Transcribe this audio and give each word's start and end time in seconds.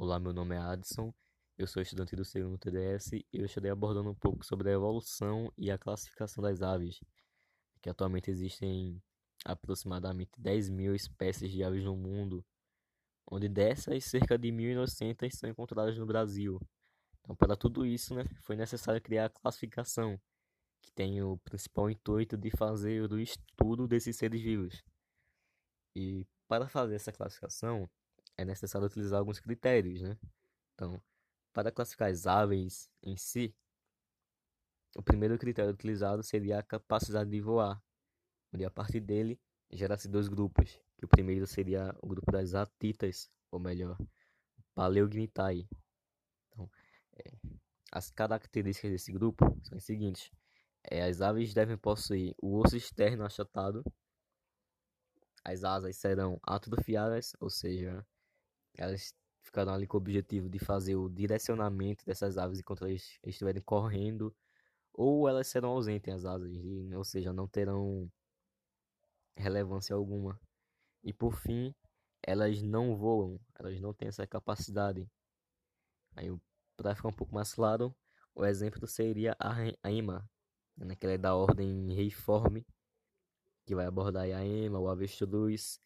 Olá, 0.00 0.20
meu 0.20 0.32
nome 0.32 0.54
é 0.54 0.58
Adson, 0.58 1.12
eu 1.58 1.66
sou 1.66 1.82
estudante 1.82 2.14
do 2.14 2.24
segundo 2.24 2.56
TDS 2.56 3.14
e 3.14 3.26
eu 3.32 3.44
estarei 3.44 3.68
abordando 3.68 4.08
um 4.08 4.14
pouco 4.14 4.46
sobre 4.46 4.70
a 4.70 4.72
evolução 4.72 5.52
e 5.58 5.72
a 5.72 5.76
classificação 5.76 6.40
das 6.40 6.62
aves, 6.62 7.00
que 7.82 7.90
atualmente 7.90 8.30
existem 8.30 9.02
aproximadamente 9.44 10.30
10 10.38 10.70
mil 10.70 10.94
espécies 10.94 11.50
de 11.50 11.64
aves 11.64 11.84
no 11.84 11.96
mundo, 11.96 12.46
onde 13.28 13.48
dessas, 13.48 14.04
cerca 14.04 14.38
de 14.38 14.52
1.900 14.52 15.34
são 15.34 15.50
encontradas 15.50 15.98
no 15.98 16.06
Brasil. 16.06 16.60
Então, 17.20 17.34
para 17.34 17.56
tudo 17.56 17.84
isso, 17.84 18.14
né, 18.14 18.22
foi 18.42 18.54
necessário 18.54 19.02
criar 19.02 19.24
a 19.24 19.30
classificação, 19.30 20.16
que 20.80 20.92
tem 20.92 21.20
o 21.24 21.38
principal 21.38 21.90
intuito 21.90 22.36
de 22.36 22.52
fazer 22.52 23.12
o 23.12 23.18
estudo 23.18 23.88
desses 23.88 24.16
seres 24.16 24.40
vivos. 24.40 24.80
E 25.96 26.24
para 26.46 26.68
fazer 26.68 26.94
essa 26.94 27.10
classificação, 27.10 27.90
é 28.38 28.44
necessário 28.44 28.86
utilizar 28.86 29.18
alguns 29.18 29.40
critérios, 29.40 30.00
né? 30.00 30.16
Então, 30.74 31.02
para 31.52 31.72
classificar 31.72 32.08
as 32.08 32.26
aves 32.26 32.88
em 33.02 33.16
si, 33.16 33.54
o 34.96 35.02
primeiro 35.02 35.36
critério 35.36 35.72
utilizado 35.72 36.22
seria 36.22 36.60
a 36.60 36.62
capacidade 36.62 37.28
de 37.28 37.40
voar, 37.40 37.82
onde 38.54 38.64
a 38.64 38.70
partir 38.70 39.00
dele 39.00 39.38
gera-se 39.70 40.08
dois 40.08 40.28
grupos, 40.28 40.80
que 40.96 41.04
o 41.04 41.08
primeiro 41.08 41.46
seria 41.46 41.94
o 42.00 42.06
grupo 42.06 42.30
das 42.30 42.54
atitas, 42.54 43.28
ou 43.50 43.58
melhor, 43.58 43.98
Paleognitae. 44.74 45.68
Então, 46.48 46.70
é, 47.16 47.32
as 47.90 48.10
características 48.10 48.92
desse 48.92 49.12
grupo 49.12 49.44
são 49.64 49.76
as 49.76 49.84
seguintes. 49.84 50.30
É, 50.84 51.02
as 51.02 51.20
aves 51.20 51.52
devem 51.52 51.76
possuir 51.76 52.34
o 52.40 52.56
osso 52.58 52.76
externo 52.76 53.24
achatado, 53.24 53.82
as 55.44 55.64
asas 55.64 55.96
serão 55.96 56.38
atrofiadas, 56.42 57.32
ou 57.40 57.50
seja, 57.50 58.06
elas 58.76 59.14
ficarão 59.42 59.72
ali 59.74 59.86
com 59.86 59.96
o 59.96 60.00
objetivo 60.00 60.48
de 60.48 60.58
fazer 60.58 60.96
o 60.96 61.08
direcionamento 61.08 62.04
dessas 62.04 62.36
aves 62.36 62.58
enquanto 62.58 62.84
elas 62.84 63.18
estiverem 63.24 63.62
correndo, 63.62 64.34
ou 64.92 65.28
elas 65.28 65.46
serão 65.46 65.70
ausentes 65.70 66.12
as 66.12 66.24
asas, 66.24 66.52
ou 66.94 67.04
seja, 67.04 67.32
não 67.32 67.46
terão 67.48 68.10
relevância 69.36 69.94
alguma. 69.94 70.38
E 71.02 71.12
por 71.12 71.34
fim, 71.34 71.74
elas 72.22 72.60
não 72.62 72.96
voam, 72.96 73.40
elas 73.58 73.80
não 73.80 73.94
têm 73.94 74.08
essa 74.08 74.26
capacidade. 74.26 75.08
Aí, 76.16 76.28
para 76.76 76.94
ficar 76.94 77.08
um 77.08 77.12
pouco 77.12 77.34
mais 77.34 77.54
claro, 77.54 77.94
o 78.34 78.44
exemplo 78.44 78.86
seria 78.86 79.36
a 79.38 79.90
ema, 79.90 80.28
né, 80.76 80.94
que 80.96 81.06
é 81.06 81.18
da 81.18 81.34
ordem 81.34 81.92
reiforme, 81.94 82.66
que 83.66 83.74
vai 83.74 83.86
abordar 83.86 84.24
a 84.24 84.44
ema, 84.44 84.78
o 84.78 84.88
avestruz. 84.88 85.80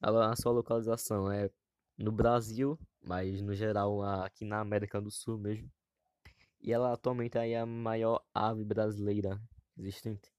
A, 0.00 0.32
a 0.32 0.36
sua 0.36 0.52
localização 0.52 1.30
é 1.30 1.50
no 1.98 2.12
Brasil, 2.12 2.78
mas 3.02 3.42
no 3.42 3.54
geral 3.54 4.02
aqui 4.22 4.44
na 4.44 4.60
América 4.60 5.00
do 5.00 5.10
Sul 5.10 5.36
mesmo. 5.36 5.70
E 6.60 6.72
ela 6.72 6.92
atualmente 6.92 7.36
é 7.36 7.58
a 7.58 7.66
maior 7.66 8.24
ave 8.32 8.64
brasileira 8.64 9.40
existente. 9.76 10.32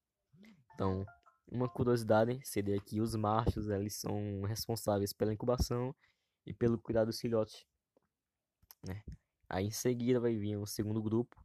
Então, 0.73 1.05
uma 1.47 1.67
curiosidade 1.67 2.39
seria 2.45 2.79
que 2.79 3.01
os 3.01 3.15
machos 3.15 3.67
eles 3.67 3.95
são 3.95 4.43
responsáveis 4.43 5.11
pela 5.11 5.33
incubação 5.33 5.93
e 6.45 6.53
pelo 6.53 6.77
cuidado 6.77 7.07
dos 7.07 7.19
filhotes. 7.19 7.65
Né? 8.85 9.03
Aí 9.49 9.65
em 9.65 9.71
seguida 9.71 10.19
vai 10.19 10.35
vir 10.35 10.57
o 10.57 10.65
segundo 10.65 11.01
grupo, 11.01 11.35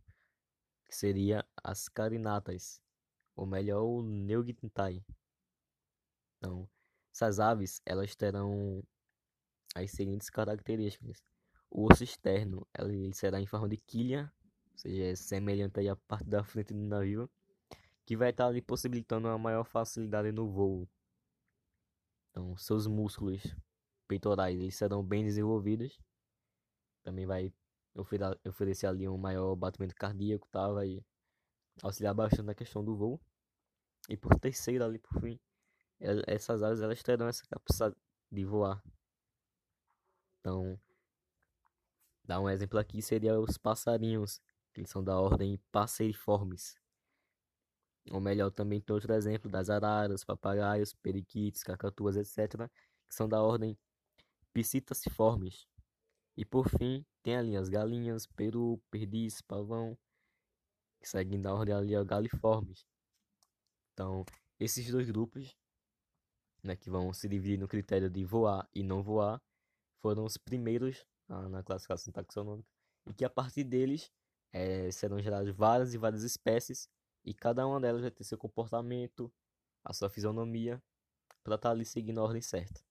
que 0.84 0.94
seria 0.94 1.44
as 1.62 1.88
carinatas, 1.88 2.80
ou 3.34 3.46
melhor, 3.46 3.82
o 3.82 4.02
Neugtintae. 4.02 5.04
Então, 6.36 6.68
essas 7.12 7.40
aves 7.40 7.80
elas 7.86 8.14
terão 8.14 8.84
as 9.74 9.90
seguintes 9.90 10.30
características. 10.30 11.22
O 11.70 11.90
osso 11.90 12.04
externo 12.04 12.66
ele 12.78 13.12
será 13.12 13.40
em 13.40 13.46
forma 13.46 13.68
de 13.68 13.76
quilha, 13.76 14.32
ou 14.72 14.78
seja, 14.78 15.04
é 15.04 15.16
semelhante 15.16 15.86
à 15.88 15.96
parte 15.96 16.28
da 16.28 16.44
frente 16.44 16.72
do 16.72 16.80
navio, 16.80 17.28
que 18.06 18.16
vai 18.16 18.30
estar 18.30 18.46
ali 18.46 18.62
possibilitando 18.62 19.28
uma 19.28 19.38
maior 19.38 19.64
facilidade 19.64 20.30
no 20.30 20.48
voo. 20.48 20.88
Então, 22.30 22.56
seus 22.56 22.86
músculos 22.86 23.42
peitorais 24.06 24.58
eles 24.58 24.76
serão 24.76 25.02
bem 25.02 25.24
desenvolvidos. 25.24 25.98
Também 27.02 27.26
vai 27.26 27.52
oferecer 28.44 28.86
ali 28.86 29.08
um 29.08 29.18
maior 29.18 29.54
batimento 29.56 29.94
cardíaco, 29.94 30.48
tá? 30.48 30.68
vai 30.68 31.04
auxiliar 31.82 32.14
bastante 32.14 32.42
na 32.42 32.54
questão 32.54 32.84
do 32.84 32.96
voo. 32.96 33.20
E 34.08 34.16
por 34.16 34.38
terceiro 34.38 34.84
ali 34.84 34.98
por 34.98 35.20
fim, 35.20 35.40
essas 36.26 36.62
aves 36.62 36.80
elas 36.80 37.02
terão 37.02 37.26
essa 37.26 37.44
capacidade 37.46 37.96
de 38.30 38.44
voar 38.44 38.82
então, 40.44 40.78
dar 42.22 42.38
um 42.38 42.50
exemplo 42.50 42.78
aqui 42.78 43.00
seria 43.00 43.40
os 43.40 43.56
passarinhos, 43.56 44.42
que 44.74 44.86
são 44.86 45.02
da 45.02 45.18
ordem 45.18 45.58
Passeriformes. 45.72 46.76
Ou 48.10 48.20
melhor, 48.20 48.50
também 48.50 48.78
tem 48.78 48.92
outro 48.92 49.14
exemplo 49.14 49.50
das 49.50 49.70
araras, 49.70 50.22
papagaios, 50.22 50.92
periquitos, 50.92 51.62
cacatuas, 51.62 52.16
etc., 52.16 52.68
que 53.08 53.14
são 53.14 53.26
da 53.26 53.42
ordem 53.42 53.74
Piscitaciformes. 54.52 55.66
E 56.36 56.44
por 56.44 56.68
fim, 56.68 57.06
tem 57.22 57.36
ali 57.36 57.56
as 57.56 57.70
galinhas, 57.70 58.26
peru, 58.26 58.78
perdiz, 58.90 59.40
pavão, 59.40 59.96
que 61.00 61.08
seguem 61.08 61.40
da 61.40 61.54
ordem 61.54 61.74
ali 61.74 62.04
galiformes. 62.04 62.84
Então, 63.94 64.26
esses 64.60 64.90
dois 64.90 65.10
grupos, 65.10 65.56
né, 66.62 66.76
que 66.76 66.90
vão 66.90 67.14
se 67.14 67.30
dividir 67.30 67.58
no 67.58 67.66
critério 67.66 68.10
de 68.10 68.22
voar 68.26 68.68
e 68.74 68.82
não 68.82 69.02
voar, 69.02 69.40
foram 70.04 70.26
os 70.26 70.36
primeiros 70.36 71.02
ah, 71.30 71.48
na 71.48 71.62
classificação 71.62 72.12
taxonômica 72.12 72.68
e 73.06 73.14
que 73.14 73.24
a 73.24 73.30
partir 73.30 73.64
deles 73.64 74.12
é, 74.52 74.90
serão 74.90 75.18
geradas 75.18 75.48
várias 75.56 75.94
e 75.94 75.98
várias 75.98 76.22
espécies 76.22 76.90
e 77.24 77.32
cada 77.32 77.66
uma 77.66 77.80
delas 77.80 78.02
vai 78.02 78.10
ter 78.10 78.22
seu 78.22 78.36
comportamento, 78.36 79.32
a 79.82 79.94
sua 79.94 80.10
fisionomia, 80.10 80.82
para 81.42 81.54
estar 81.54 81.70
tá 81.70 81.74
ali 81.74 81.86
seguindo 81.86 82.20
a 82.20 82.22
ordem 82.22 82.42
certa. 82.42 82.82